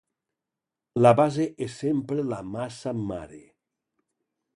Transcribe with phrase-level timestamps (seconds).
[1.05, 3.43] La base és sempre la massa mare.